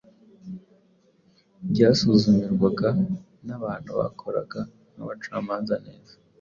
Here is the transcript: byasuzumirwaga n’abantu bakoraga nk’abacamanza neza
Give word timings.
byasuzumirwaga 1.71 2.89
n’abantu 3.47 3.91
bakoraga 3.99 4.59
nk’abacamanza 4.93 5.75
neza 5.85 6.13